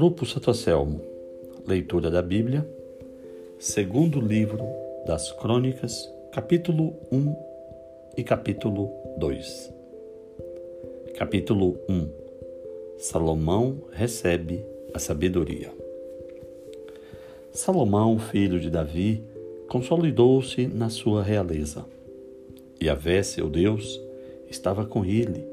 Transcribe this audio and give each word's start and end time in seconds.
Grupo 0.00 0.24
Santo 0.24 0.48
Anselmo, 0.48 1.02
leitura 1.68 2.10
da 2.10 2.22
Bíblia, 2.22 2.66
segundo 3.58 4.18
livro 4.18 4.64
das 5.06 5.30
Crônicas, 5.32 6.10
capítulo 6.32 6.94
1 7.12 7.36
e 8.16 8.24
capítulo 8.24 8.90
2. 9.18 9.70
Capítulo 11.18 11.76
1 11.86 12.08
Salomão 12.96 13.76
recebe 13.92 14.64
a 14.94 14.98
sabedoria. 14.98 15.70
Salomão, 17.52 18.18
filho 18.18 18.58
de 18.58 18.70
Davi, 18.70 19.22
consolidou-se 19.68 20.66
na 20.66 20.88
sua 20.88 21.22
realeza. 21.22 21.84
E 22.80 22.90
Vé, 22.94 23.22
seu 23.22 23.50
Deus, 23.50 24.00
estava 24.48 24.86
com 24.86 25.04
ele 25.04 25.44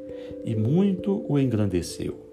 e 0.45 0.55
muito 0.55 1.26
o 1.30 1.38
engrandeceu 1.38 2.27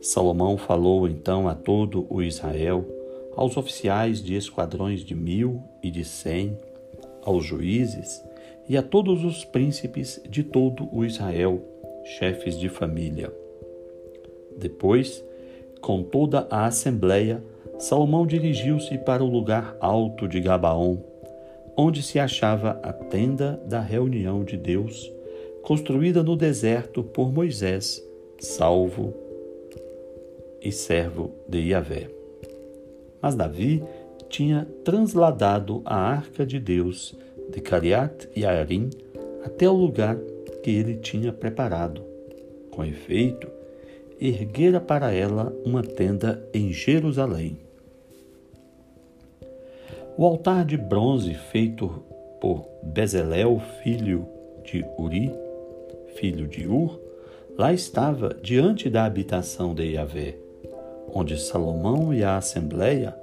Salomão 0.00 0.56
falou 0.56 1.08
então 1.08 1.48
a 1.48 1.54
todo 1.54 2.06
o 2.08 2.22
Israel, 2.22 2.84
aos 3.34 3.56
oficiais 3.56 4.22
de 4.22 4.34
esquadrões 4.34 5.00
de 5.00 5.14
mil 5.14 5.62
e 5.82 5.90
de 5.90 6.04
cem, 6.04 6.56
aos 7.22 7.44
juízes 7.44 8.22
e 8.68 8.76
a 8.76 8.82
todos 8.82 9.24
os 9.24 9.44
príncipes 9.44 10.20
de 10.28 10.44
todo 10.44 10.88
o 10.92 11.04
Israel, 11.04 11.60
chefes 12.04 12.58
de 12.58 12.68
família. 12.68 13.32
Depois, 14.56 15.24
com 15.80 16.02
toda 16.02 16.46
a 16.50 16.66
assembleia, 16.66 17.42
Salomão 17.78 18.26
dirigiu-se 18.26 18.98
para 18.98 19.22
o 19.22 19.30
lugar 19.30 19.76
alto 19.80 20.28
de 20.28 20.40
Gabaon, 20.40 20.98
onde 21.76 22.02
se 22.02 22.18
achava 22.18 22.80
a 22.82 22.92
tenda 22.92 23.60
da 23.66 23.80
reunião 23.80 24.44
de 24.44 24.56
Deus, 24.56 25.12
construída 25.62 26.22
no 26.22 26.36
deserto 26.36 27.02
por 27.02 27.32
Moisés, 27.32 28.02
salvo 28.38 29.27
e 30.68 30.72
servo 30.72 31.34
de 31.48 31.70
Yahvé. 31.70 32.10
Mas 33.22 33.34
Davi 33.34 33.82
tinha 34.28 34.66
transladado 34.84 35.80
a 35.84 35.96
arca 35.96 36.44
de 36.44 36.60
Deus 36.60 37.16
de 37.50 37.60
Cariat 37.60 38.28
e 38.36 38.44
Arim 38.44 38.90
até 39.42 39.68
o 39.68 39.72
lugar 39.72 40.18
que 40.62 40.70
ele 40.70 40.96
tinha 40.96 41.32
preparado. 41.32 42.02
Com 42.70 42.84
efeito, 42.84 43.48
erguera 44.20 44.78
para 44.78 45.10
ela 45.10 45.52
uma 45.64 45.82
tenda 45.82 46.46
em 46.52 46.70
Jerusalém. 46.70 47.58
O 50.18 50.26
altar 50.26 50.64
de 50.66 50.76
bronze 50.76 51.32
feito 51.32 51.88
por 52.40 52.68
Bezalel, 52.82 53.60
filho 53.82 54.26
de 54.64 54.84
Uri, 54.98 55.32
filho 56.16 56.46
de 56.46 56.66
Ur, 56.68 57.00
lá 57.56 57.72
estava 57.72 58.36
diante 58.42 58.90
da 58.90 59.04
habitação 59.04 59.74
de 59.74 59.92
Yahvé 59.92 60.47
onde 61.12 61.38
Salomão 61.40 62.12
e 62.12 62.22
a 62.22 62.36
Assembleia 62.36 63.14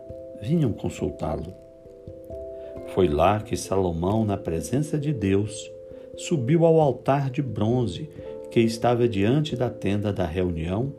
vinham 0.41 0.71
consultá-lo. 0.71 1.53
Foi 2.93 3.07
lá 3.07 3.41
que 3.41 3.57
Salomão, 3.57 4.23
na 4.23 4.37
presença 4.37 4.97
de 4.97 5.11
Deus, 5.11 5.71
subiu 6.15 6.65
ao 6.65 6.79
altar 6.79 7.29
de 7.29 7.41
bronze 7.41 8.09
que 8.51 8.59
estava 8.59 9.07
diante 9.07 9.55
da 9.55 9.69
tenda 9.69 10.13
da 10.13 10.25
reunião 10.25 10.93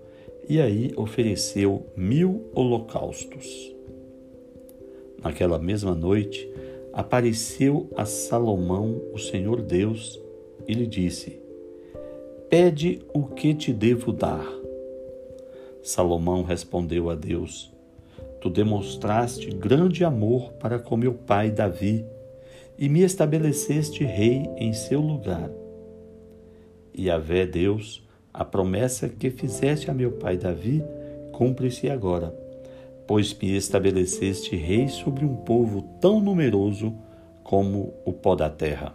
e 0.48 0.60
aí 0.60 0.92
ofereceu 0.96 1.86
mil 1.96 2.50
holocaustos. 2.54 3.74
Naquela 5.22 5.58
mesma 5.58 5.94
noite, 5.94 6.48
apareceu 6.92 7.88
a 7.96 8.04
Salomão 8.04 9.02
o 9.12 9.18
Senhor 9.18 9.60
Deus 9.60 10.20
e 10.68 10.74
lhe 10.74 10.86
disse: 10.86 11.40
Pede 12.48 13.00
o 13.12 13.24
que 13.24 13.54
te 13.54 13.72
devo 13.72 14.12
dar. 14.12 14.65
Salomão 15.86 16.42
respondeu 16.42 17.08
a 17.08 17.14
Deus: 17.14 17.72
Tu 18.40 18.50
demonstraste 18.50 19.50
grande 19.50 20.04
amor 20.04 20.52
para 20.54 20.80
com 20.80 20.96
meu 20.96 21.14
pai 21.14 21.48
Davi 21.48 22.04
e 22.76 22.88
me 22.88 23.02
estabeleceste 23.02 24.02
rei 24.02 24.50
em 24.56 24.72
seu 24.72 25.00
lugar. 25.00 25.48
E 26.92 27.08
a 27.08 27.18
vé 27.18 27.46
Deus, 27.46 28.04
a 28.34 28.44
promessa 28.44 29.08
que 29.08 29.30
fizeste 29.30 29.88
a 29.88 29.94
meu 29.94 30.10
pai 30.10 30.36
Davi, 30.36 30.82
cumpre-se 31.30 31.88
agora, 31.88 32.34
pois 33.06 33.32
me 33.32 33.56
estabeleceste 33.56 34.56
rei 34.56 34.88
sobre 34.88 35.24
um 35.24 35.36
povo 35.36 35.82
tão 36.00 36.20
numeroso 36.20 36.92
como 37.44 37.94
o 38.04 38.12
pó 38.12 38.34
da 38.34 38.50
terra. 38.50 38.92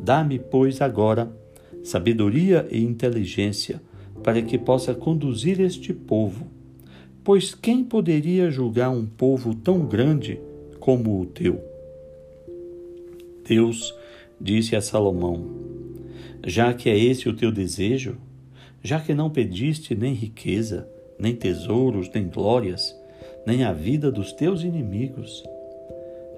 Dá-me, 0.00 0.40
pois, 0.40 0.80
agora 0.80 1.30
sabedoria 1.84 2.66
e 2.72 2.82
inteligência 2.82 3.80
para 4.24 4.40
que 4.40 4.56
possa 4.56 4.94
conduzir 4.94 5.60
este 5.60 5.92
povo. 5.92 6.46
Pois 7.22 7.54
quem 7.54 7.84
poderia 7.84 8.50
julgar 8.50 8.90
um 8.90 9.04
povo 9.04 9.54
tão 9.54 9.86
grande 9.86 10.40
como 10.80 11.20
o 11.20 11.26
teu? 11.26 11.62
Deus 13.46 13.94
disse 14.40 14.74
a 14.74 14.80
Salomão: 14.80 15.44
Já 16.44 16.72
que 16.72 16.88
é 16.88 16.98
esse 16.98 17.28
o 17.28 17.36
teu 17.36 17.52
desejo, 17.52 18.16
já 18.82 18.98
que 18.98 19.14
não 19.14 19.30
pediste 19.30 19.94
nem 19.94 20.14
riqueza, 20.14 20.88
nem 21.18 21.34
tesouros, 21.34 22.10
nem 22.12 22.26
glórias, 22.26 22.94
nem 23.46 23.62
a 23.62 23.72
vida 23.72 24.10
dos 24.10 24.32
teus 24.32 24.62
inimigos, 24.62 25.44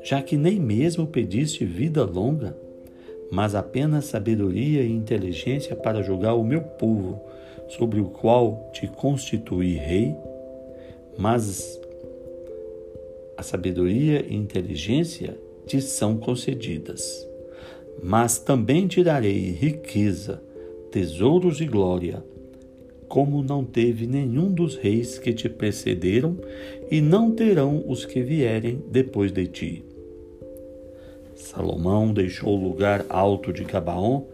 já 0.03 0.21
que 0.21 0.37
nem 0.37 0.59
mesmo 0.59 1.07
pediste 1.07 1.65
vida 1.65 2.05
longa, 2.05 2.57
mas 3.31 3.55
apenas 3.55 4.07
sabedoria 4.07 4.83
e 4.83 4.93
inteligência 4.93 5.75
para 5.75 6.03
julgar 6.03 6.35
o 6.35 6.45
meu 6.45 6.61
povo, 6.61 7.21
sobre 7.69 8.01
o 8.01 8.07
qual 8.07 8.71
te 8.73 8.87
constituí 8.87 9.75
rei, 9.75 10.15
mas 11.19 11.81
a 13.37 13.43
sabedoria 13.43 14.25
e 14.27 14.35
inteligência 14.35 15.37
te 15.67 15.81
são 15.81 16.17
concedidas. 16.17 17.27
Mas 18.03 18.39
também 18.39 18.87
te 18.87 19.03
darei 19.03 19.51
riqueza, 19.51 20.41
tesouros 20.91 21.61
e 21.61 21.67
glória, 21.67 22.23
como 23.09 23.43
não 23.43 23.65
teve 23.65 24.07
nenhum 24.07 24.51
dos 24.51 24.77
reis 24.77 25.19
que 25.19 25.33
te 25.33 25.49
precederam, 25.49 26.37
e 26.91 27.01
não 27.01 27.31
terão 27.31 27.85
os 27.87 28.05
que 28.05 28.23
vierem 28.23 28.83
depois 28.91 29.33
de 29.33 29.47
ti. 29.47 29.85
Salomão 31.37 32.15
deixou 32.15 32.59
o 32.59 32.63
lugar 32.63 33.05
alto 33.11 33.53
de 33.53 33.63
Gabaon 33.63 34.25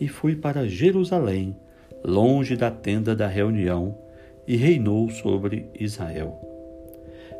e 0.00 0.06
foi 0.06 0.36
para 0.36 0.68
Jerusalém, 0.68 1.56
longe 2.04 2.56
da 2.56 2.70
tenda 2.70 3.16
da 3.16 3.26
reunião, 3.26 3.98
e 4.46 4.56
reinou 4.56 5.10
sobre 5.10 5.66
Israel. 5.78 6.40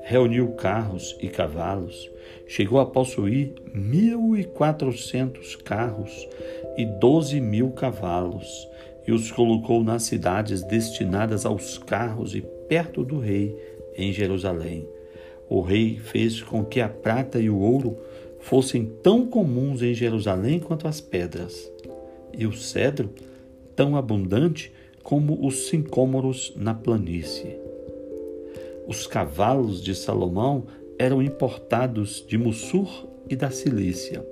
Reuniu 0.02 0.48
carros 0.52 1.16
e 1.20 1.28
cavalos, 1.28 2.10
chegou 2.48 2.80
a 2.80 2.86
possuir 2.86 3.54
mil 3.72 4.36
e 4.36 4.44
quatrocentos 4.44 5.54
carros 5.54 6.28
e 6.76 6.84
doze 6.84 7.40
mil 7.40 7.70
cavalos, 7.70 8.68
e 9.06 9.12
os 9.12 9.30
colocou 9.30 9.84
nas 9.84 10.02
cidades 10.02 10.64
destinadas 10.64 11.46
aos 11.46 11.78
carros 11.78 12.34
e 12.34 12.40
perto 12.68 13.04
do 13.04 13.18
rei, 13.18 13.56
em 13.96 14.12
Jerusalém. 14.12 14.88
O 15.48 15.60
rei 15.60 15.98
fez 15.98 16.42
com 16.42 16.64
que 16.64 16.80
a 16.80 16.88
prata 16.88 17.38
e 17.38 17.50
o 17.50 17.58
ouro 17.60 17.96
fossem 18.42 18.84
tão 19.02 19.26
comuns 19.26 19.82
em 19.82 19.94
Jerusalém 19.94 20.60
quanto 20.60 20.86
as 20.86 21.00
pedras, 21.00 21.70
e 22.32 22.46
o 22.46 22.52
cedro 22.52 23.10
tão 23.74 23.96
abundante 23.96 24.72
como 25.02 25.46
os 25.46 25.68
sincômoros 25.68 26.52
na 26.56 26.74
planície. 26.74 27.56
Os 28.86 29.06
cavalos 29.06 29.82
de 29.82 29.94
Salomão 29.94 30.64
eram 30.98 31.22
importados 31.22 32.24
de 32.26 32.36
Mussur 32.36 33.06
e 33.28 33.36
da 33.36 33.50
Cilícia. 33.50 34.26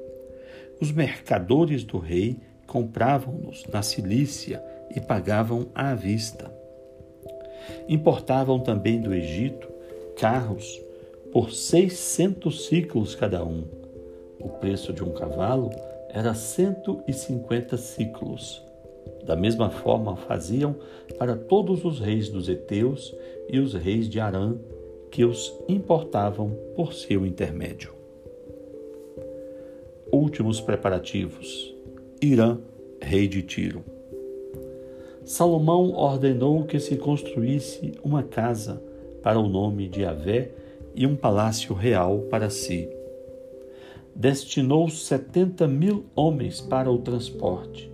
Os 0.81 0.93
mercadores 0.93 1.85
do 1.85 1.99
rei 1.99 2.37
compravam-nos 2.67 3.65
na 3.73 3.83
Cilícia 3.83 4.63
e 4.95 5.01
pagavam 5.01 5.69
à 5.75 5.95
vista. 5.95 6.53
Importavam 7.89 8.59
também 8.59 9.01
do 9.01 9.15
Egito 9.15 9.69
carros 10.17 10.81
por 11.33 11.53
seiscentos 11.53 12.67
ciclos 12.67 13.15
cada 13.15 13.45
um. 13.45 13.80
O 14.41 14.49
preço 14.49 14.93
de 14.93 15.05
um 15.05 15.13
cavalo 15.13 15.71
era 16.09 16.35
cento 16.35 17.03
e 17.07 17.13
cinquenta 17.13 17.77
ciclos. 17.77 18.65
Da 19.25 19.37
mesma 19.37 19.71
forma 19.71 20.17
faziam 20.17 20.75
para 21.19 21.37
todos 21.37 21.85
os 21.85 22.01
reis 22.01 22.29
dos 22.29 22.49
heteus 22.49 23.15
e 23.49 23.59
os 23.59 23.75
reis 23.75 24.09
de 24.09 24.19
Arã, 24.19 24.57
que 25.11 25.25
os 25.25 25.53
importavam 25.69 26.51
por 26.75 26.93
seu 26.93 27.27
intermédio. 27.27 27.93
Últimos 30.13 30.61
preparativos. 30.61 31.75
Irã, 32.21 32.59
rei 33.01 33.29
de 33.29 33.43
Tiro. 33.43 33.85
Salomão 35.25 35.93
ordenou 35.93 36.65
que 36.65 36.81
se 36.81 36.97
construísse 36.97 37.93
uma 38.03 38.23
casa 38.23 38.83
para 39.23 39.39
o 39.39 39.49
nome 39.49 39.89
de 39.89 40.05
Avé 40.05 40.51
e 40.95 41.07
um 41.07 41.15
palácio 41.15 41.75
real 41.75 42.21
para 42.31 42.51
si. 42.51 42.89
Destinou 44.21 44.91
setenta 44.91 45.67
mil 45.67 46.05
homens 46.15 46.61
para 46.61 46.91
o 46.93 46.99
transporte 46.99 47.91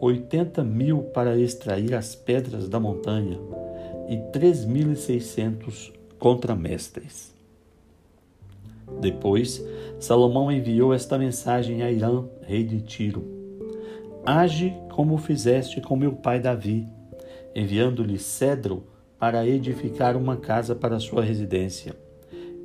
80 0.00 0.64
mil 0.64 1.04
para 1.14 1.38
extrair 1.38 1.94
as 1.94 2.12
pedras 2.16 2.68
da 2.68 2.80
montanha 2.80 3.38
e 4.08 4.16
três 4.32 4.64
mil 4.64 4.90
e 4.90 4.96
seiscentos 4.96 5.92
contramestres. 6.18 7.32
Depois, 9.00 9.64
Salomão 10.00 10.50
enviou 10.50 10.92
esta 10.92 11.16
mensagem 11.16 11.84
a 11.84 11.92
Irã, 11.92 12.24
rei 12.42 12.64
de 12.64 12.80
Tiro: 12.80 13.24
Age 14.26 14.74
como 14.90 15.16
fizeste 15.18 15.80
com 15.80 15.94
meu 15.94 16.14
pai 16.14 16.40
Davi, 16.40 16.84
enviando-lhe 17.54 18.18
cedro 18.18 18.88
para 19.20 19.46
edificar 19.46 20.16
uma 20.16 20.36
casa 20.36 20.74
para 20.74 20.98
sua 20.98 21.22
residência. 21.22 22.09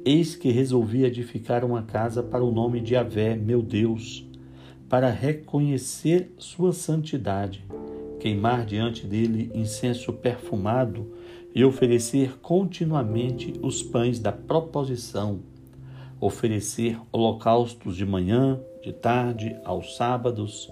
Eis 0.05 0.35
que 0.35 0.51
resolvi 0.51 1.03
edificar 1.03 1.65
uma 1.65 1.81
casa 1.81 2.21
para 2.21 2.43
o 2.43 2.51
nome 2.51 2.79
de 2.79 2.95
Avé, 2.95 3.35
meu 3.35 3.61
Deus, 3.61 4.25
para 4.87 5.09
reconhecer 5.09 6.31
sua 6.37 6.71
santidade, 6.71 7.65
queimar 8.19 8.65
diante 8.65 9.07
dele 9.07 9.51
incenso 9.55 10.13
perfumado 10.13 11.11
e 11.55 11.65
oferecer 11.65 12.37
continuamente 12.39 13.53
os 13.63 13.81
pães 13.81 14.19
da 14.19 14.31
proposição, 14.31 15.39
oferecer 16.21 16.99
holocaustos 17.11 17.97
de 17.97 18.05
manhã, 18.05 18.59
de 18.83 18.93
tarde, 18.93 19.57
aos 19.65 19.95
sábados, 19.97 20.71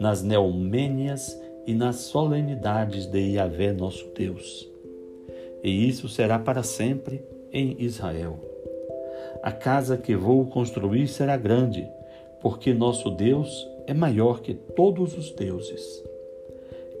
nas 0.00 0.22
neomênias 0.22 1.40
e 1.66 1.72
nas 1.72 1.96
solenidades 1.96 3.06
de 3.06 3.34
Yahvé 3.34 3.72
nosso 3.72 4.10
Deus 4.12 4.72
e 5.62 5.88
isso 5.88 6.08
será 6.08 6.38
para 6.38 6.62
sempre 6.62 7.22
em 7.52 7.76
Israel. 7.78 8.51
A 9.42 9.50
casa 9.50 9.96
que 9.96 10.14
vou 10.14 10.46
construir 10.46 11.08
será 11.08 11.36
grande, 11.36 11.84
porque 12.40 12.72
nosso 12.72 13.10
Deus 13.10 13.68
é 13.88 13.92
maior 13.92 14.40
que 14.40 14.54
todos 14.54 15.18
os 15.18 15.32
deuses. 15.32 16.02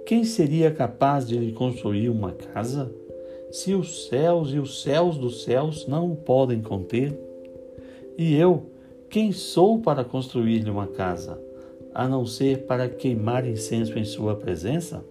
Quem 0.04 0.24
seria 0.24 0.70
capaz 0.72 1.28
de 1.28 1.38
lhe 1.38 1.52
construir 1.52 2.08
uma 2.08 2.32
casa, 2.32 2.92
se 3.52 3.74
os 3.74 4.08
céus 4.08 4.52
e 4.52 4.58
os 4.58 4.82
céus 4.82 5.16
dos 5.16 5.44
céus 5.44 5.86
não 5.86 6.12
o 6.12 6.16
podem 6.16 6.60
conter? 6.60 7.16
E 8.18 8.34
eu, 8.34 8.66
quem 9.08 9.30
sou 9.30 9.78
para 9.78 10.04
construir-lhe 10.04 10.68
uma 10.70 10.88
casa, 10.88 11.40
a 11.94 12.08
não 12.08 12.26
ser 12.26 12.66
para 12.66 12.88
queimar 12.88 13.46
incenso 13.46 13.96
em 13.96 14.04
sua 14.04 14.34
presença? 14.34 15.04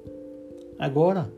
Agora, 0.78 1.32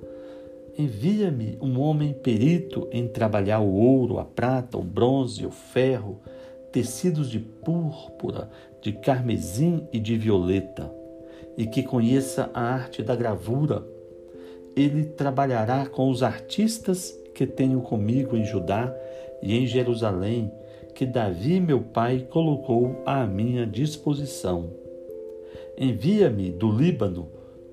Envia-me 0.75 1.55
um 1.61 1.79
homem 1.79 2.13
perito 2.13 2.87
em 2.91 3.07
trabalhar 3.07 3.59
o 3.59 3.75
ouro, 3.75 4.17
a 4.17 4.25
prata, 4.25 4.75
o 4.75 4.81
bronze, 4.81 5.45
o 5.45 5.51
ferro, 5.51 6.19
tecidos 6.71 7.29
de 7.29 7.39
púrpura, 7.39 8.49
de 8.81 8.91
carmesim 8.91 9.87
e 9.93 9.99
de 9.99 10.17
violeta, 10.17 10.91
e 11.55 11.67
que 11.67 11.83
conheça 11.83 12.49
a 12.55 12.61
arte 12.61 13.03
da 13.03 13.15
gravura. 13.15 13.85
Ele 14.75 15.05
trabalhará 15.05 15.85
com 15.85 16.09
os 16.09 16.23
artistas 16.23 17.15
que 17.35 17.45
tenho 17.45 17.81
comigo 17.81 18.35
em 18.35 18.43
Judá 18.43 18.91
e 19.43 19.55
em 19.55 19.67
Jerusalém, 19.67 20.51
que 20.95 21.05
Davi, 21.05 21.59
meu 21.59 21.81
pai, 21.81 22.27
colocou 22.31 22.99
à 23.05 23.27
minha 23.27 23.67
disposição. 23.67 24.71
Envia-me 25.77 26.49
do 26.49 26.71
Líbano 26.71 27.27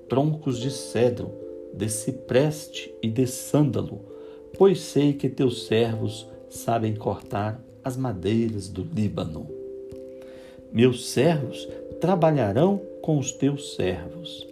troncos 0.07 0.59
de 0.59 0.69
cedro, 0.69 1.40
de 1.73 1.89
cipreste 1.89 2.93
e 3.01 3.09
de 3.09 3.25
sândalo, 3.27 4.01
pois 4.57 4.79
sei 4.79 5.13
que 5.13 5.29
teus 5.29 5.65
servos 5.65 6.27
sabem 6.49 6.95
cortar 6.95 7.61
as 7.83 7.97
madeiras 7.97 8.67
do 8.67 8.83
Líbano. 8.83 9.47
Meus 10.71 11.09
servos 11.09 11.67
trabalharão 11.99 12.81
com 13.01 13.17
os 13.17 13.31
teus 13.31 13.75
servos. 13.75 14.47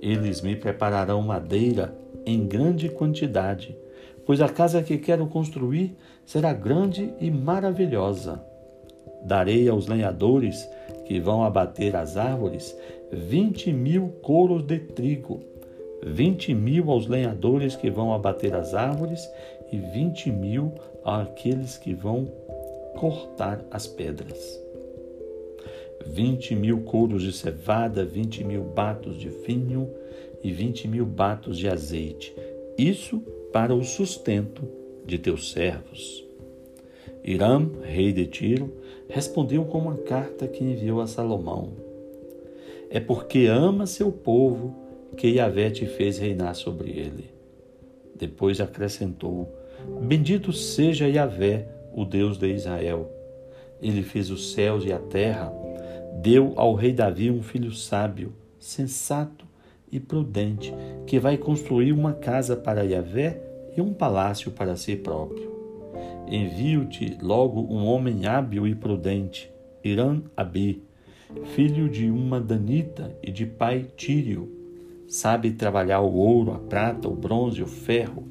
Eles 0.00 0.40
me 0.40 0.56
prepararão 0.56 1.22
madeira 1.22 1.96
em 2.24 2.46
grande 2.46 2.88
quantidade, 2.88 3.76
pois 4.24 4.40
a 4.40 4.48
casa 4.48 4.82
que 4.82 4.98
quero 4.98 5.26
construir 5.26 5.96
será 6.24 6.52
grande 6.52 7.12
e 7.20 7.30
maravilhosa. 7.30 8.42
Darei 9.22 9.68
aos 9.68 9.86
lenhadores 9.86 10.68
que 11.06 11.20
vão 11.20 11.44
abater 11.44 11.94
as 11.96 12.16
árvores 12.16 12.76
vinte 13.12 13.72
mil 13.72 14.08
coros 14.22 14.62
de 14.62 14.78
trigo 14.78 15.40
vinte 16.02 16.54
mil 16.54 16.90
aos 16.90 17.06
lenhadores 17.06 17.74
que 17.76 17.90
vão 17.90 18.12
abater 18.12 18.54
as 18.54 18.74
árvores 18.74 19.28
e 19.72 19.78
vinte 19.78 20.30
mil 20.30 20.72
àqueles 21.04 21.76
que 21.78 21.94
vão 21.94 22.26
cortar 22.96 23.64
as 23.70 23.86
pedras. 23.86 24.60
Vinte 26.06 26.54
mil 26.54 26.82
couros 26.82 27.22
de 27.22 27.32
cevada, 27.32 28.04
vinte 28.04 28.44
mil 28.44 28.62
batos 28.62 29.16
de 29.18 29.28
vinho 29.28 29.90
e 30.42 30.52
vinte 30.52 30.86
mil 30.86 31.04
batos 31.04 31.58
de 31.58 31.68
azeite. 31.68 32.34
Isso 32.78 33.20
para 33.52 33.74
o 33.74 33.82
sustento 33.82 34.62
de 35.04 35.18
teus 35.18 35.50
servos. 35.50 36.24
Irã, 37.24 37.68
rei 37.82 38.12
de 38.12 38.26
Tiro, 38.26 38.72
respondeu 39.08 39.64
com 39.64 39.78
uma 39.78 39.96
carta 39.96 40.46
que 40.46 40.62
enviou 40.62 41.00
a 41.00 41.06
Salomão. 41.06 41.72
É 42.88 43.00
porque 43.00 43.46
ama 43.46 43.86
seu 43.86 44.12
povo 44.12 44.85
que 45.16 45.28
Yahvé 45.28 45.70
te 45.70 45.86
fez 45.86 46.18
reinar 46.18 46.54
sobre 46.54 46.90
ele. 46.90 47.30
Depois 48.14 48.60
acrescentou: 48.60 49.52
Bendito 50.02 50.52
seja 50.52 51.08
Yahvé, 51.08 51.68
o 51.94 52.04
Deus 52.04 52.38
de 52.38 52.48
Israel. 52.48 53.10
Ele 53.80 54.02
fez 54.02 54.30
os 54.30 54.52
céus 54.52 54.84
e 54.84 54.92
a 54.92 54.98
terra, 54.98 55.52
deu 56.20 56.54
ao 56.56 56.74
rei 56.74 56.92
Davi 56.92 57.30
um 57.30 57.42
filho 57.42 57.72
sábio, 57.72 58.32
sensato 58.58 59.46
e 59.90 60.00
prudente, 60.00 60.72
que 61.06 61.18
vai 61.18 61.36
construir 61.36 61.92
uma 61.92 62.12
casa 62.12 62.56
para 62.56 62.84
Yahvé 62.84 63.40
e 63.76 63.80
um 63.80 63.92
palácio 63.92 64.50
para 64.50 64.76
si 64.76 64.96
próprio. 64.96 65.54
Envio-te 66.26 67.18
logo 67.22 67.60
um 67.60 67.86
homem 67.86 68.26
hábil 68.26 68.66
e 68.66 68.74
prudente, 68.74 69.50
Irã 69.84 70.20
Abi, 70.36 70.82
filho 71.54 71.88
de 71.88 72.10
uma 72.10 72.40
danita 72.40 73.16
e 73.22 73.30
de 73.30 73.46
pai 73.46 73.86
Tírio, 73.96 74.55
Sabe 75.08 75.52
trabalhar 75.52 76.00
o 76.00 76.14
ouro, 76.14 76.52
a 76.52 76.58
prata, 76.58 77.08
o 77.08 77.14
bronze, 77.14 77.62
o 77.62 77.66
ferro, 77.66 78.24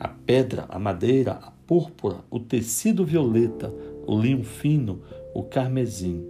a 0.00 0.08
pedra, 0.08 0.64
a 0.68 0.78
madeira, 0.78 1.32
a 1.32 1.50
púrpura, 1.50 2.16
o 2.30 2.40
tecido 2.40 3.04
violeta, 3.04 3.72
o 4.06 4.18
linho 4.18 4.42
fino, 4.42 5.02
o 5.34 5.42
carmesim. 5.42 6.26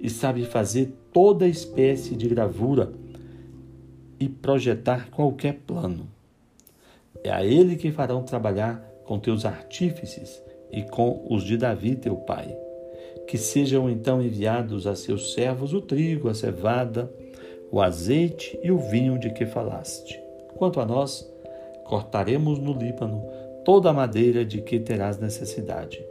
E 0.00 0.08
sabe 0.08 0.44
fazer 0.44 0.94
toda 1.12 1.46
espécie 1.46 2.16
de 2.16 2.28
gravura 2.28 2.92
e 4.18 4.28
projetar 4.28 5.10
qualquer 5.10 5.60
plano. 5.66 6.08
É 7.22 7.30
a 7.30 7.44
ele 7.44 7.76
que 7.76 7.90
farão 7.90 8.22
trabalhar 8.22 8.80
com 9.04 9.18
teus 9.18 9.44
artífices 9.44 10.42
e 10.72 10.82
com 10.82 11.26
os 11.30 11.44
de 11.44 11.56
Davi, 11.56 11.94
teu 11.94 12.16
pai. 12.16 12.56
Que 13.26 13.38
sejam 13.38 13.88
então 13.90 14.22
enviados 14.22 14.86
a 14.86 14.94
seus 14.94 15.32
servos 15.34 15.72
o 15.72 15.80
trigo, 15.80 16.28
a 16.28 16.34
cevada, 16.34 17.12
o 17.70 17.80
azeite 17.80 18.58
e 18.62 18.70
o 18.70 18.78
vinho 18.78 19.18
de 19.18 19.30
que 19.30 19.46
falaste. 19.46 20.20
Quanto 20.56 20.80
a 20.80 20.86
nós, 20.86 21.28
cortaremos 21.84 22.58
no 22.58 22.72
Líbano 22.72 23.24
toda 23.64 23.90
a 23.90 23.92
madeira 23.92 24.44
de 24.44 24.60
que 24.60 24.78
terás 24.78 25.18
necessidade. 25.18 26.04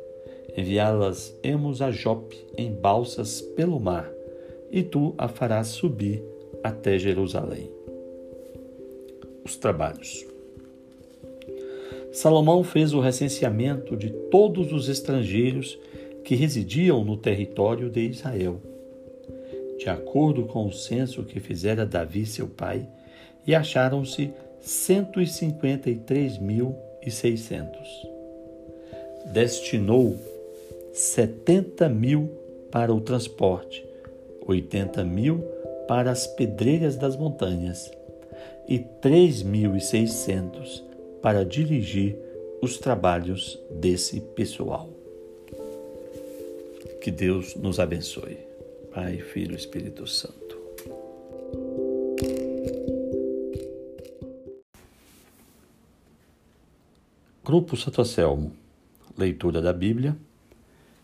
Enviá-las-emos 0.58 1.82
a 1.82 1.92
Jope 1.92 2.38
em 2.58 2.72
balsas 2.72 3.42
pelo 3.42 3.80
mar, 3.80 4.10
e 4.72 4.84
tu 4.84 5.14
a 5.18 5.28
farás 5.28 5.68
subir 5.68 6.24
até 6.64 6.98
Jerusalém. 6.98 7.70
Os 9.44 9.56
trabalhos. 9.56 10.26
Salomão 12.12 12.64
fez 12.64 12.94
o 12.94 13.00
recenseamento 13.00 13.96
de 13.96 14.10
todos 14.10 14.72
os 14.72 14.90
estrangeiros 14.90 15.78
que 16.24 16.36
residiam 16.36 17.04
no 17.04 17.18
território 17.18 17.90
de 17.90 18.02
Israel 18.02 18.60
de 19.86 19.90
acordo 19.92 20.46
com 20.48 20.66
o 20.66 20.74
censo 20.74 21.24
que 21.24 21.40
fizera 21.40 21.86
Davi 21.86 22.26
seu 22.26 22.48
pai, 22.48 22.88
e 23.46 23.54
acharam-se 23.54 24.34
cento 24.60 25.22
e 25.22 25.28
cinquenta 25.28 25.92
e 25.92 25.96
três 25.96 26.40
mil 26.40 26.76
e 27.06 27.12
seiscentos. 27.12 27.88
Destinou 29.28 30.18
setenta 30.92 31.88
mil 31.88 32.32
para 32.72 32.92
o 32.92 33.00
transporte, 33.00 33.86
oitenta 34.48 35.04
mil 35.04 35.44
para 35.88 36.10
as 36.10 36.26
pedreiras 36.26 36.96
das 36.96 37.16
montanhas 37.16 37.92
e 38.68 38.80
três 38.80 39.44
mil 39.44 39.76
e 39.76 39.82
seiscentos 39.82 40.84
para 41.22 41.46
dirigir 41.46 42.18
os 42.60 42.80
trabalhos 42.80 43.60
desse 43.70 44.20
pessoal. 44.20 44.90
Que 47.00 47.12
Deus 47.12 47.54
nos 47.54 47.80
abençoe. 47.80 48.55
Pai, 48.96 49.20
Filho 49.20 49.52
e 49.52 49.58
Espírito 49.58 50.08
Santo. 50.08 50.58
Grupo 57.44 57.76
Santo 57.76 58.00
Anselmo, 58.00 58.56
leitura 59.18 59.62
da 59.62 59.74
Bíblia, 59.74 60.18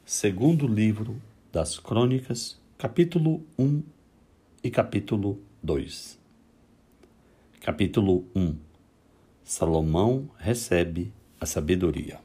segundo 0.05 0.67
livro 0.67 1.21
das 1.51 1.77
Crônicas, 1.77 2.57
capítulo 2.77 3.43
1 3.60 3.83
e 4.63 4.71
capítulo 4.71 5.38
2. 5.62 6.17
Capítulo 7.60 8.25
1 8.33 8.55
Salomão 9.43 10.29
recebe 10.38 11.12
a 11.41 11.45
sabedoria. 11.45 12.21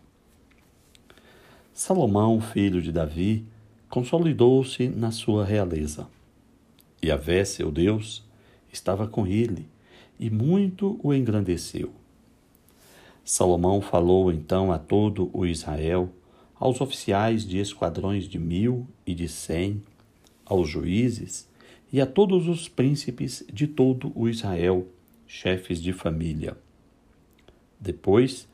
Salomão, 1.75 2.41
filho 2.41 2.81
de 2.81 2.93
Davi, 2.93 3.45
consolidou-se 3.89 4.89
na 4.89 5.11
sua 5.11 5.45
realeza. 5.45 6.09
E 7.03 7.15
Vé, 7.17 7.45
seu 7.45 7.71
Deus, 7.71 8.25
estava 8.73 9.07
com 9.07 9.27
ele 9.27 9.69
e 10.19 10.31
muito 10.31 10.99
o 11.03 11.13
engrandeceu. 11.13 11.93
Salomão 13.25 13.81
falou 13.81 14.33
então 14.33 14.73
a 14.73 14.79
todo 14.79 15.31
o 15.33 15.45
Israel, 15.45 16.11
aos 16.55 16.81
oficiais 16.81 17.47
de 17.47 17.59
esquadrões 17.59 18.29
de 18.29 18.39
mil 18.39 18.87
e 19.07 19.15
de 19.15 19.29
cem, 19.29 19.83
aos 20.45 20.69
juízes 20.69 21.49
e 21.93 22.01
a 22.01 22.07
todos 22.07 22.49
os 22.49 22.69
príncipes 22.69 23.45
de 23.53 23.67
todo 23.67 24.13
o 24.15 24.29
Israel, 24.29 24.87
chefes 25.27 25.83
de 25.83 25.93
família. 25.93 26.57
Depois, 27.81 28.49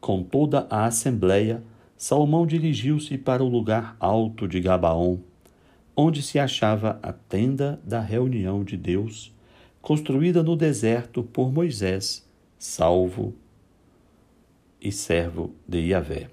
com 0.00 0.22
toda 0.22 0.66
a 0.70 0.86
assembleia, 0.86 1.62
Salomão 2.02 2.44
dirigiu-se 2.44 3.16
para 3.16 3.44
o 3.44 3.48
lugar 3.48 3.96
alto 4.00 4.48
de 4.48 4.58
Gabaon, 4.58 5.20
onde 5.94 6.20
se 6.20 6.36
achava 6.36 6.98
a 7.00 7.12
tenda 7.12 7.78
da 7.84 8.00
reunião 8.00 8.64
de 8.64 8.76
Deus, 8.76 9.32
construída 9.80 10.42
no 10.42 10.56
deserto 10.56 11.22
por 11.22 11.52
Moisés, 11.52 12.28
salvo 12.58 13.32
e 14.80 14.90
servo 14.90 15.54
de 15.68 15.78
Yahvé. 15.78 16.28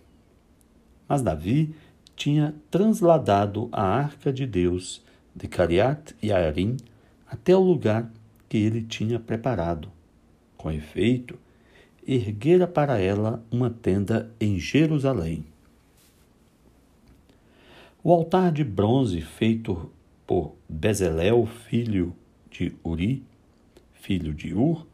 Mas 1.07 1.21
Davi 1.21 1.75
tinha 2.15 2.55
transladado 2.71 3.69
a 3.71 3.83
arca 3.83 4.33
de 4.33 4.47
Deus 4.47 5.05
de 5.35 5.47
Cariat 5.47 6.15
e 6.19 6.31
Arim 6.31 6.77
até 7.27 7.55
o 7.55 7.59
lugar 7.59 8.11
que 8.49 8.57
ele 8.57 8.81
tinha 8.81 9.19
preparado. 9.19 9.91
Com 10.57 10.71
efeito, 10.71 11.37
erguera 12.07 12.65
para 12.65 12.97
ela 12.97 13.45
uma 13.51 13.69
tenda 13.69 14.31
em 14.41 14.57
Jerusalém. 14.57 15.45
O 18.01 18.13
altar 18.13 18.53
de 18.53 18.63
bronze 18.63 19.19
feito 19.19 19.91
por 20.25 20.55
Bezalel, 20.69 21.45
filho 21.45 22.15
de 22.49 22.73
Uri, 22.81 23.25
filho 23.91 24.33
de 24.33 24.53
Ur, 24.53 24.87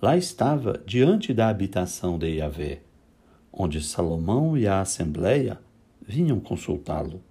lá 0.00 0.16
estava 0.16 0.82
diante 0.86 1.34
da 1.34 1.50
habitação 1.50 2.18
de 2.18 2.28
Yahvé, 2.28 2.80
onde 3.52 3.82
Salomão 3.82 4.56
e 4.56 4.66
a 4.66 4.80
assembleia 4.80 5.60
vinham 6.00 6.40
consultá-lo. 6.40 7.22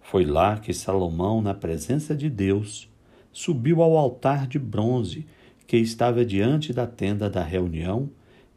Foi 0.00 0.24
lá 0.24 0.56
que 0.56 0.72
Salomão, 0.72 1.42
na 1.42 1.52
presença 1.52 2.14
de 2.14 2.30
Deus, 2.30 2.88
subiu 3.32 3.82
ao 3.82 3.96
altar 3.96 4.46
de 4.46 4.56
bronze 4.56 5.26
que 5.66 5.78
estava 5.78 6.24
diante 6.24 6.72
da 6.72 6.86
tenda 6.86 7.28
da 7.28 7.42
reunião 7.42 8.08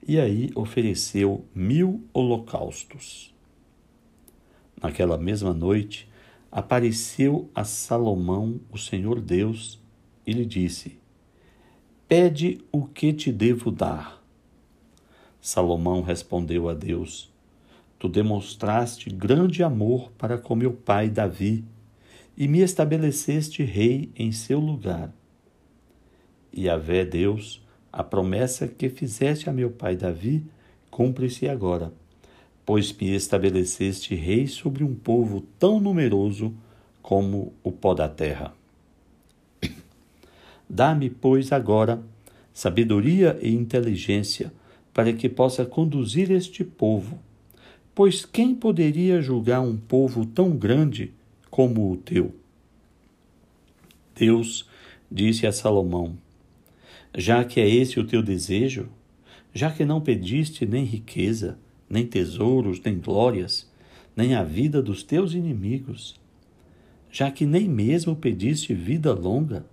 e 0.07 0.19
aí 0.19 0.51
ofereceu 0.53 1.43
mil 1.55 2.03
holocaustos. 2.13 3.33
Naquela 4.81 5.17
mesma 5.17 5.53
noite, 5.53 6.09
apareceu 6.49 7.49
a 7.53 7.63
Salomão 7.63 8.61
o 8.71 8.77
Senhor 8.77 9.19
Deus 9.19 9.79
e 10.25 10.31
lhe 10.31 10.45
disse: 10.45 10.97
Pede 12.07 12.59
o 12.71 12.85
que 12.85 13.11
te 13.11 13.31
devo 13.31 13.71
dar. 13.71 14.23
Salomão 15.41 16.01
respondeu 16.01 16.69
a 16.69 16.73
Deus: 16.73 17.29
Tu 17.97 18.07
demonstraste 18.07 19.09
grande 19.09 19.63
amor 19.63 20.11
para 20.17 20.37
com 20.37 20.55
meu 20.55 20.71
pai 20.71 21.09
Davi 21.09 21.65
e 22.37 22.47
me 22.47 22.61
estabeleceste 22.61 23.63
rei 23.63 24.11
em 24.15 24.31
seu 24.31 24.59
lugar. 24.59 25.13
E 26.53 26.69
vé 26.77 27.03
Deus, 27.03 27.61
a 27.91 28.01
promessa 28.01 28.65
que 28.65 28.89
fizeste 28.89 29.49
a 29.49 29.53
meu 29.53 29.69
pai 29.69 29.97
Davi, 29.97 30.45
cumpre-se 30.89 31.49
agora 31.49 31.93
pois 32.69 32.93
me 32.93 33.15
estabeleceste 33.15 34.13
rei 34.13 34.45
sobre 34.45 34.83
um 34.83 34.93
povo 34.93 35.41
tão 35.57 35.79
numeroso 35.79 36.53
como 37.01 37.51
o 37.63 37.71
pó 37.71 37.95
da 37.95 38.07
terra. 38.07 38.53
Dá-me, 40.69 41.09
pois, 41.09 41.51
agora 41.51 41.99
sabedoria 42.53 43.39
e 43.41 43.49
inteligência 43.49 44.53
para 44.93 45.11
que 45.11 45.27
possa 45.27 45.65
conduzir 45.65 46.29
este 46.29 46.63
povo, 46.63 47.17
pois 47.95 48.23
quem 48.23 48.53
poderia 48.53 49.19
julgar 49.19 49.61
um 49.61 49.75
povo 49.75 50.23
tão 50.23 50.55
grande 50.55 51.11
como 51.49 51.91
o 51.91 51.97
teu? 51.97 52.35
Deus 54.13 54.69
disse 55.11 55.47
a 55.47 55.51
Salomão: 55.51 56.15
Já 57.17 57.43
que 57.43 57.59
é 57.59 57.67
esse 57.67 57.99
o 57.99 58.05
teu 58.05 58.21
desejo, 58.21 58.87
já 59.51 59.71
que 59.71 59.83
não 59.83 59.99
pediste 59.99 60.67
nem 60.67 60.85
riqueza, 60.85 61.57
nem 61.89 62.05
tesouros, 62.05 62.79
nem 62.81 62.99
glórias, 62.99 63.69
nem 64.15 64.35
a 64.35 64.43
vida 64.43 64.81
dos 64.81 65.01
teus 65.01 65.33
inimigos, 65.33 66.19
já 67.11 67.31
que 67.31 67.45
nem 67.45 67.67
mesmo 67.67 68.15
pediste 68.15 68.73
vida 68.73 69.13
longa, 69.13 69.65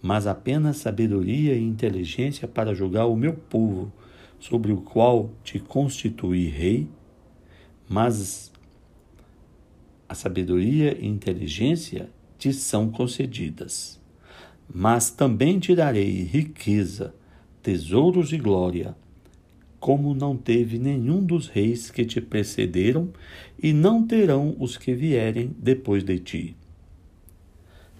mas 0.00 0.26
apenas 0.26 0.78
sabedoria 0.78 1.54
e 1.54 1.62
inteligência 1.62 2.48
para 2.48 2.74
julgar 2.74 3.06
o 3.06 3.16
meu 3.16 3.34
povo, 3.34 3.92
sobre 4.40 4.72
o 4.72 4.78
qual 4.78 5.30
te 5.44 5.60
constituí 5.60 6.48
rei, 6.48 6.88
mas 7.88 8.52
a 10.08 10.14
sabedoria 10.14 10.98
e 10.98 11.06
inteligência 11.06 12.10
te 12.36 12.52
são 12.52 12.90
concedidas. 12.90 14.00
Mas 14.68 15.10
também 15.10 15.60
te 15.60 15.76
darei 15.76 16.24
riqueza, 16.24 17.14
tesouros 17.62 18.32
e 18.32 18.38
glória, 18.38 18.96
como 19.82 20.14
não 20.14 20.36
teve 20.36 20.78
nenhum 20.78 21.24
dos 21.24 21.48
reis 21.48 21.90
que 21.90 22.04
te 22.04 22.20
precederam, 22.20 23.08
e 23.60 23.72
não 23.72 24.06
terão 24.06 24.54
os 24.60 24.78
que 24.78 24.94
vierem 24.94 25.50
depois 25.58 26.04
de 26.04 26.20
ti. 26.20 26.56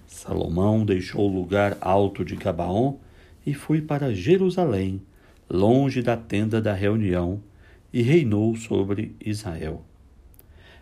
Salomão 0.07 0.87
deixou 0.87 1.29
o 1.29 1.35
lugar 1.35 1.77
alto 1.81 2.25
de 2.25 2.37
Gabaon 2.37 2.99
e 3.45 3.53
foi 3.53 3.81
para 3.83 4.15
Jerusalém, 4.15 5.03
longe 5.51 6.03
da 6.03 6.17
tenda 6.17 6.63
da 6.63 6.73
reunião, 6.73 7.43
e 7.93 8.01
reinou 8.01 8.55
sobre 8.55 9.17
Israel. 9.21 9.85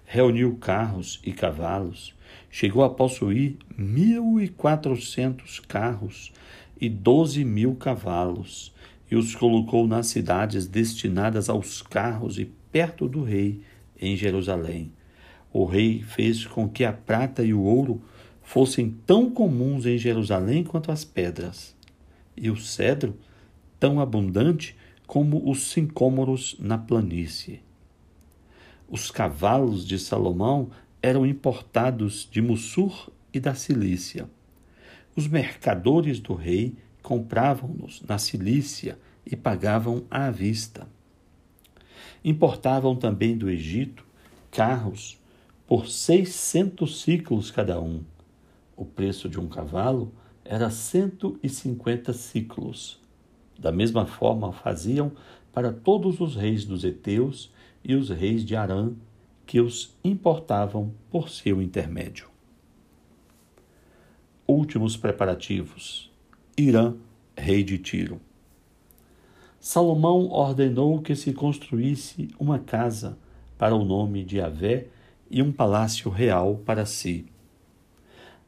Reuniu 0.04 0.54
carros 0.56 1.18
e 1.24 1.32
cavalos, 1.32 2.14
chegou 2.50 2.84
a 2.84 2.90
possuir 2.90 3.56
mil 3.74 4.38
e 4.38 4.48
quatrocentos 4.50 5.60
carros 5.60 6.30
e 6.78 6.90
doze 6.90 7.42
mil 7.42 7.74
cavalos, 7.74 8.70
e 9.10 9.16
os 9.16 9.34
colocou 9.34 9.86
nas 9.86 10.06
cidades 10.06 10.66
destinadas 10.66 11.48
aos 11.48 11.82
carros 11.82 12.38
e 12.38 12.44
perto 12.70 13.08
do 13.08 13.22
rei, 13.22 13.60
em 14.00 14.16
Jerusalém. 14.16 14.92
O 15.52 15.64
rei 15.64 16.02
fez 16.02 16.46
com 16.46 16.68
que 16.68 16.84
a 16.84 16.92
prata 16.92 17.42
e 17.42 17.52
o 17.52 17.62
ouro 17.62 18.00
fossem 18.40 18.96
tão 19.04 19.30
comuns 19.30 19.84
em 19.84 19.98
Jerusalém 19.98 20.62
quanto 20.62 20.92
as 20.92 21.04
pedras, 21.04 21.76
e 22.36 22.50
o 22.50 22.56
cedro 22.56 23.16
tão 23.78 24.00
abundante 24.00 24.76
como 25.06 25.50
os 25.50 25.70
sincômoros 25.70 26.56
na 26.60 26.78
planície. 26.78 27.60
Os 28.88 29.10
cavalos 29.10 29.86
de 29.86 29.98
Salomão 29.98 30.70
eram 31.02 31.26
importados 31.26 32.28
de 32.30 32.40
Mussur 32.40 33.10
e 33.32 33.40
da 33.40 33.54
Cilícia. 33.54 34.28
Os 35.16 35.26
mercadores 35.26 36.20
do 36.20 36.34
rei 36.34 36.74
compravam-nos 37.02 38.02
na 38.02 38.18
Cilícia 38.18 38.98
e 39.24 39.36
pagavam 39.36 40.04
à 40.10 40.30
vista. 40.30 40.88
Importavam 42.24 42.96
também 42.96 43.36
do 43.36 43.48
Egito 43.48 44.04
carros 44.50 45.18
por 45.66 45.88
seiscentos 45.88 47.02
ciclos 47.02 47.50
cada 47.50 47.80
um. 47.80 48.02
O 48.76 48.84
preço 48.84 49.28
de 49.28 49.38
um 49.38 49.46
cavalo 49.46 50.12
era 50.44 50.68
cento 50.70 51.38
e 51.42 51.48
cinquenta 51.48 52.12
ciclos. 52.12 53.00
Da 53.58 53.70
mesma 53.70 54.06
forma 54.06 54.52
faziam 54.52 55.12
para 55.52 55.72
todos 55.72 56.20
os 56.20 56.34
reis 56.34 56.64
dos 56.64 56.82
heteus 56.84 57.52
e 57.84 57.94
os 57.94 58.08
reis 58.08 58.44
de 58.44 58.56
Arã, 58.56 58.92
que 59.46 59.60
os 59.60 59.96
importavam 60.02 60.92
por 61.10 61.28
seu 61.28 61.60
intermédio. 61.60 62.28
Últimos 64.46 64.96
preparativos. 64.96 66.09
Irã, 66.56 66.94
rei 67.36 67.62
de 67.62 67.78
Tiro. 67.78 68.20
Salomão 69.58 70.30
ordenou 70.30 71.00
que 71.00 71.14
se 71.14 71.32
construísse 71.32 72.28
uma 72.38 72.58
casa 72.58 73.16
para 73.56 73.74
o 73.74 73.84
nome 73.84 74.24
de 74.24 74.40
Avé 74.40 74.88
e 75.30 75.42
um 75.42 75.52
palácio 75.52 76.10
real 76.10 76.56
para 76.64 76.84
si. 76.84 77.26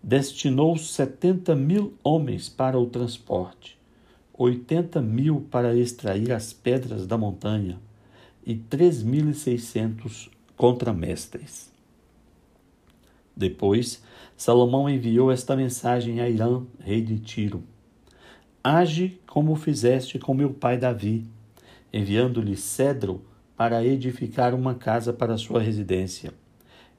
Destinou 0.02 0.76
setenta 0.76 1.54
mil 1.54 1.94
homens 2.02 2.48
para 2.48 2.78
o 2.78 2.86
transporte, 2.86 3.78
oitenta 4.32 5.00
mil 5.00 5.46
para 5.50 5.76
extrair 5.76 6.32
as 6.32 6.52
pedras 6.52 7.06
da 7.06 7.16
montanha 7.16 7.78
e 8.44 8.54
três 8.54 9.02
mil 9.02 9.30
e 9.30 9.34
seiscentos 9.34 10.28
contramestres. 10.56 11.70
Depois, 13.34 14.02
Salomão 14.36 14.90
enviou 14.90 15.30
esta 15.30 15.54
mensagem 15.56 16.20
a 16.20 16.28
Irã, 16.28 16.62
rei 16.80 17.00
de 17.00 17.18
Tiro 17.18 17.62
Age 18.64 19.20
como 19.26 19.56
fizeste 19.56 20.20
com 20.20 20.32
meu 20.32 20.54
pai 20.54 20.78
Davi, 20.78 21.26
enviando-lhe 21.92 22.56
cedro 22.56 23.20
para 23.56 23.84
edificar 23.84 24.54
uma 24.54 24.72
casa 24.72 25.12
para 25.12 25.36
sua 25.36 25.60
residência. 25.60 26.32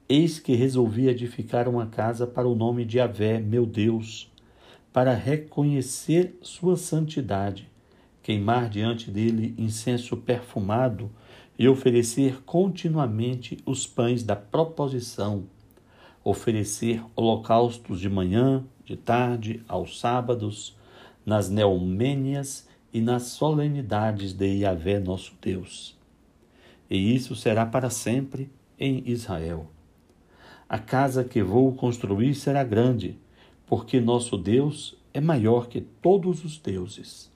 Eis 0.10 0.40
que 0.40 0.56
resolvi 0.56 1.08
edificar 1.08 1.70
uma 1.70 1.86
casa 1.86 2.28
para 2.28 2.50
o 2.50 2.54
nome 2.54 2.84
de 2.84 3.00
Avé, 3.00 3.40
meu 3.40 3.66
Deus, 3.66 4.30
para 4.92 5.14
reconhecer 5.14 6.38
sua 6.42 6.76
santidade, 6.76 7.72
queimar 8.22 8.68
diante 8.68 9.10
dele 9.10 9.56
incenso 9.58 10.18
perfumado 10.18 11.10
e 11.58 11.66
oferecer 11.70 12.44
continuamente 12.44 13.58
os 13.66 13.88
pães 13.88 14.22
da 14.22 14.36
proposição, 14.36 15.46
oferecer 16.26 17.02
holocaustos 17.16 18.02
de 18.02 18.10
manhã, 18.10 18.66
de 18.84 18.98
tarde, 18.98 19.64
aos 19.66 19.98
sábados, 19.98 20.76
nas 21.26 21.50
neomênias 21.50 22.68
e 22.94 23.02
nas 23.02 23.24
solenidades 23.24 24.34
de 24.34 24.60
Yahvé 24.60 25.00
nosso 25.00 25.34
Deus. 25.42 25.98
E 26.90 27.16
isso 27.16 27.36
será 27.36 27.66
para 27.66 27.90
sempre 27.90 28.52
em 28.80 29.04
Israel. 29.06 29.68
A 30.68 30.78
casa 30.78 31.24
que 31.24 31.42
vou 31.42 31.74
construir 31.74 32.36
será 32.36 32.64
grande, 32.64 33.18
porque 33.66 34.00
nosso 34.00 34.38
Deus 34.38 34.98
é 35.14 35.22
maior 35.22 35.68
que 35.68 35.82
todos 35.82 36.44
os 36.44 36.58
deuses. 36.58 37.32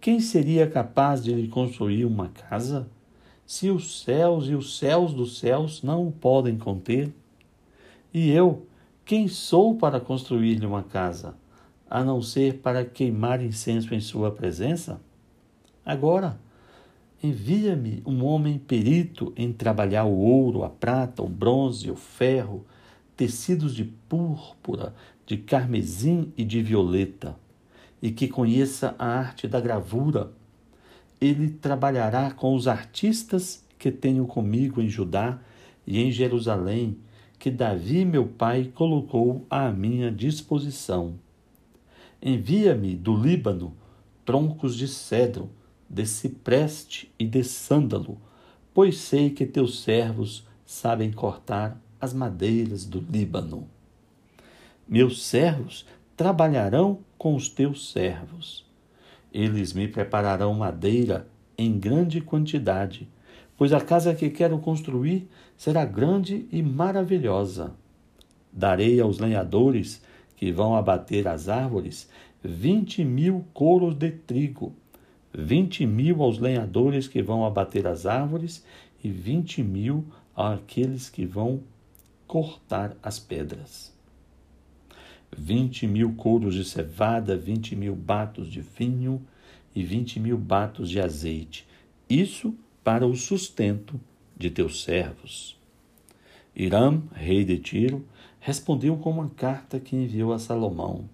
Quem 0.00 0.20
seria 0.20 0.66
capaz 0.66 1.22
de 1.22 1.32
lhe 1.32 1.48
construir 1.48 2.04
uma 2.04 2.28
casa? 2.28 2.88
se 3.52 3.70
os 3.70 4.00
céus 4.02 4.48
e 4.48 4.54
os 4.54 4.78
céus 4.78 5.12
dos 5.12 5.38
céus 5.38 5.82
não 5.82 6.08
o 6.08 6.10
podem 6.12 6.56
conter? 6.56 7.12
E 8.10 8.30
eu, 8.30 8.66
quem 9.04 9.28
sou 9.28 9.76
para 9.76 10.00
construir-lhe 10.00 10.64
uma 10.64 10.82
casa, 10.82 11.34
a 11.92 12.02
não 12.02 12.22
ser 12.22 12.60
para 12.60 12.84
queimar 12.84 13.42
incenso 13.42 13.94
em 13.94 14.00
sua 14.00 14.30
presença? 14.30 14.98
Agora, 15.84 16.40
envia-me 17.22 18.02
um 18.06 18.24
homem 18.24 18.58
perito 18.58 19.32
em 19.36 19.52
trabalhar 19.52 20.04
o 20.04 20.16
ouro, 20.16 20.64
a 20.64 20.70
prata, 20.70 21.22
o 21.22 21.28
bronze, 21.28 21.90
o 21.90 21.96
ferro, 21.96 22.64
tecidos 23.14 23.74
de 23.74 23.84
púrpura, 23.84 24.94
de 25.26 25.36
carmesim 25.36 26.32
e 26.34 26.44
de 26.44 26.62
violeta, 26.62 27.36
e 28.00 28.10
que 28.10 28.26
conheça 28.26 28.94
a 28.98 29.06
arte 29.06 29.46
da 29.46 29.60
gravura 29.60 30.32
ele 31.22 31.50
trabalhará 31.50 32.32
com 32.32 32.52
os 32.56 32.66
artistas 32.66 33.64
que 33.78 33.92
tenho 33.92 34.26
comigo 34.26 34.82
em 34.82 34.88
Judá 34.88 35.38
e 35.86 36.00
em 36.00 36.10
Jerusalém, 36.10 36.98
que 37.38 37.48
Davi, 37.48 38.04
meu 38.04 38.26
pai, 38.26 38.72
colocou 38.74 39.46
à 39.48 39.70
minha 39.70 40.10
disposição. 40.10 41.14
Envia-me 42.22 42.94
do 42.94 43.16
Líbano 43.16 43.76
troncos 44.24 44.76
de 44.76 44.86
cedro, 44.86 45.50
de 45.90 46.06
cipreste 46.06 47.12
e 47.18 47.26
de 47.26 47.42
sândalo, 47.42 48.18
pois 48.72 48.98
sei 48.98 49.30
que 49.30 49.44
teus 49.44 49.82
servos 49.82 50.46
sabem 50.64 51.10
cortar 51.10 51.80
as 52.00 52.14
madeiras 52.14 52.84
do 52.84 53.00
Líbano. 53.00 53.68
Meus 54.86 55.24
servos 55.24 55.84
trabalharão 56.16 57.00
com 57.18 57.34
os 57.34 57.48
teus 57.48 57.90
servos 57.90 58.70
eles 59.32 59.72
me 59.72 59.88
prepararão 59.88 60.52
madeira 60.52 61.26
em 61.56 61.78
grande 61.78 62.20
quantidade, 62.20 63.08
pois 63.56 63.72
a 63.72 63.80
casa 63.80 64.14
que 64.14 64.28
quero 64.28 64.58
construir 64.58 65.28
será 65.56 65.84
grande 65.84 66.46
e 66.52 66.62
maravilhosa. 66.62 67.72
Darei 68.52 69.00
aos 69.00 69.18
lenhadores 69.18 70.02
que 70.42 70.50
vão 70.50 70.74
abater 70.74 71.28
as 71.28 71.48
árvores 71.48 72.10
vinte 72.42 73.04
mil 73.04 73.46
coros 73.54 73.94
de 73.94 74.10
trigo, 74.10 74.74
vinte 75.32 75.86
mil 75.86 76.20
aos 76.20 76.36
lenhadores 76.36 77.06
que 77.06 77.22
vão 77.22 77.46
abater 77.46 77.86
as 77.86 78.06
árvores 78.06 78.64
e 79.04 79.08
vinte 79.08 79.62
mil 79.62 80.04
àqueles 80.34 81.08
que 81.08 81.24
vão 81.24 81.62
cortar 82.26 82.96
as 83.00 83.20
pedras. 83.20 83.96
Vinte 85.30 85.86
mil 85.86 86.12
coros 86.14 86.56
de 86.56 86.64
cevada, 86.64 87.36
vinte 87.36 87.76
mil 87.76 87.94
batos 87.94 88.48
de 88.50 88.62
vinho 88.62 89.22
e 89.72 89.84
vinte 89.84 90.18
mil 90.18 90.36
batos 90.36 90.90
de 90.90 91.00
azeite. 91.00 91.64
Isso 92.10 92.52
para 92.82 93.06
o 93.06 93.14
sustento 93.14 93.94
de 94.36 94.50
teus 94.50 94.82
servos. 94.82 95.56
Irã, 96.52 97.00
rei 97.14 97.44
de 97.44 97.58
Tiro, 97.58 98.04
respondeu 98.44 98.96
com 98.96 99.10
uma 99.10 99.28
carta 99.28 99.78
que 99.78 99.94
enviou 99.94 100.32
a 100.32 100.38
Salomão. 100.38 101.08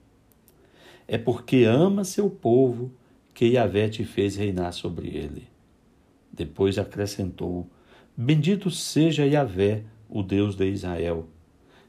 É 1.06 1.18
porque 1.18 1.64
ama 1.64 2.02
seu 2.02 2.30
povo 2.30 2.90
que 3.34 3.44
Yahvé 3.44 3.90
te 3.90 4.02
fez 4.02 4.34
reinar 4.34 4.72
sobre 4.72 5.08
ele. 5.08 5.46
Depois 6.32 6.78
acrescentou: 6.78 7.66
Bendito 8.16 8.70
seja 8.70 9.26
Yahvé, 9.26 9.82
o 10.08 10.22
Deus 10.22 10.56
de 10.56 10.70
Israel. 10.70 11.28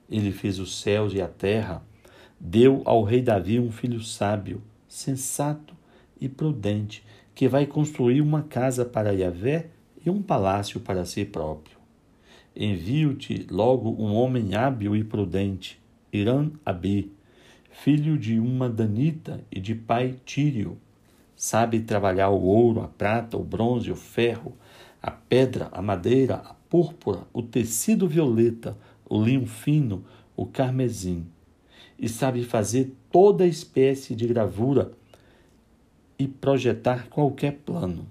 Ele 0.10 0.34
fez 0.34 0.60
os 0.60 0.82
céus 0.82 1.14
e 1.14 1.22
a 1.22 1.28
terra 1.30 1.82
deu 2.38 2.82
ao 2.84 3.02
rei 3.04 3.22
Davi 3.22 3.62
um 3.62 3.72
filho 3.72 4.02
sábio, 4.02 4.62
sensato 4.90 5.74
e 6.20 6.28
prudente, 6.28 7.02
que 7.34 7.48
vai 7.48 7.66
construir 7.66 8.20
uma 8.20 8.44
casa 8.44 8.84
para 8.84 9.14
Yahvé 9.14 9.68
e 10.06 10.10
um 10.10 10.22
palácio 10.22 10.82
para 10.82 11.06
si 11.06 11.24
próprio. 11.24 11.79
Envio-te 12.62 13.48
logo 13.50 13.90
um 13.90 14.14
homem 14.14 14.54
hábil 14.54 14.94
e 14.94 15.02
prudente, 15.02 15.82
Irã 16.12 16.52
Abi, 16.66 17.10
filho 17.72 18.18
de 18.18 18.38
uma 18.38 18.70
danita 18.70 19.40
e 19.50 19.62
de 19.62 19.74
pai 19.74 20.18
tírio. 20.26 20.78
Sabe 21.38 21.80
trabalhar 21.80 22.28
o 22.32 22.42
ouro, 22.42 22.82
a 22.82 22.88
prata, 22.90 23.38
o 23.38 23.44
bronze, 23.46 23.90
o 23.90 23.96
ferro, 23.96 24.58
a 25.02 25.10
pedra, 25.10 25.70
a 25.72 25.82
madeira, 25.82 26.36
a 26.36 26.54
púrpura, 26.54 27.22
o 27.32 27.42
tecido 27.42 28.10
violeta, 28.10 28.78
o 29.10 29.24
linho 29.24 29.46
fino, 29.46 30.04
o 30.36 30.46
carmesim 30.46 31.26
e 31.98 32.10
sabe 32.10 32.44
fazer 32.44 32.94
toda 33.10 33.48
espécie 33.48 34.14
de 34.14 34.28
gravura 34.28 34.92
e 36.18 36.28
projetar 36.28 37.08
qualquer 37.08 37.54
plano. 37.66 38.06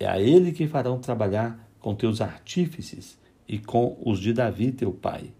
É 0.00 0.06
a 0.06 0.18
ele 0.18 0.52
que 0.52 0.66
farão 0.66 0.98
trabalhar 0.98 1.68
com 1.80 1.94
teus 1.94 2.22
artífices 2.22 3.18
e 3.48 3.58
com 3.58 3.96
os 4.04 4.18
de 4.18 4.32
Davi 4.32 4.72
teu 4.72 4.92
pai. 4.92 5.32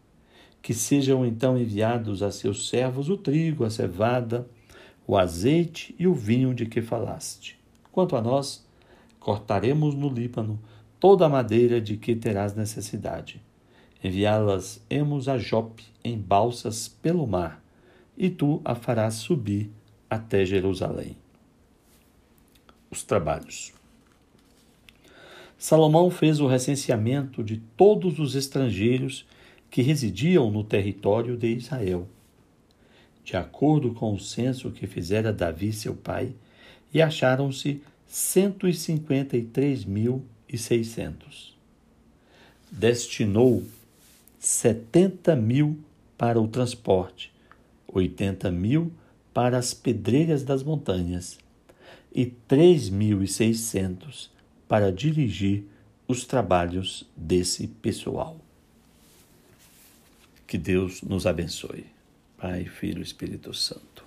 Que 0.60 0.74
sejam 0.74 1.24
então 1.24 1.56
enviados 1.56 2.22
a 2.22 2.30
seus 2.30 2.68
servos 2.68 3.08
o 3.08 3.16
trigo, 3.16 3.64
a 3.64 3.70
cevada, 3.70 4.48
o 5.06 5.16
azeite 5.16 5.94
e 5.98 6.06
o 6.06 6.14
vinho 6.14 6.54
de 6.54 6.66
que 6.66 6.82
falaste. 6.82 7.58
Quanto 7.92 8.16
a 8.16 8.22
nós, 8.22 8.66
cortaremos 9.20 9.94
no 9.94 10.08
Líbano 10.08 10.58
toda 10.98 11.26
a 11.26 11.28
madeira 11.28 11.80
de 11.80 11.96
que 11.96 12.16
terás 12.16 12.54
necessidade 12.54 13.40
Enviá-las-emos 14.02 15.28
a 15.28 15.38
Jope 15.38 15.84
em 16.04 16.16
balsas 16.16 16.86
pelo 16.86 17.26
mar, 17.26 17.62
e 18.16 18.30
tu 18.30 18.60
a 18.64 18.74
farás 18.74 19.14
subir 19.14 19.70
até 20.08 20.44
Jerusalém. 20.44 21.16
Os 22.90 23.02
trabalhos. 23.02 23.72
Salomão 25.66 26.08
fez 26.12 26.38
o 26.38 26.46
recenseamento 26.46 27.42
de 27.42 27.56
todos 27.56 28.20
os 28.20 28.36
estrangeiros 28.36 29.26
que 29.68 29.82
residiam 29.82 30.48
no 30.48 30.62
território 30.62 31.36
de 31.36 31.48
Israel, 31.48 32.06
de 33.24 33.36
acordo 33.36 33.92
com 33.92 34.14
o 34.14 34.20
censo 34.20 34.70
que 34.70 34.86
fizera 34.86 35.32
Davi 35.32 35.72
seu 35.72 35.92
pai, 35.92 36.32
e 36.94 37.02
acharam-se 37.02 37.82
cento 38.06 38.68
e 38.68 38.72
cinquenta 38.72 39.36
e 39.36 39.42
três 39.42 39.84
mil 39.84 40.24
e 40.48 40.56
seiscentos. 40.56 41.58
Destinou 42.70 43.64
70 44.38 45.34
mil 45.34 45.80
para 46.16 46.40
o 46.40 46.46
transporte, 46.46 47.32
80 47.88 48.52
mil 48.52 48.92
para 49.34 49.58
as 49.58 49.74
pedreiras 49.74 50.44
das 50.44 50.62
montanhas 50.62 51.40
e 52.14 52.24
3.600 52.48 54.35
para 54.68 54.92
dirigir 54.92 55.64
os 56.08 56.24
trabalhos 56.24 57.08
desse 57.16 57.66
pessoal. 57.66 58.40
Que 60.46 60.56
Deus 60.56 61.02
nos 61.02 61.26
abençoe. 61.26 61.86
Pai, 62.38 62.64
Filho 62.64 63.00
e 63.00 63.02
Espírito 63.02 63.52
Santo. 63.52 64.05